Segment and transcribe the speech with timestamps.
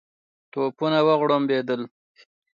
[0.51, 1.81] توپونه وغړومبېدل.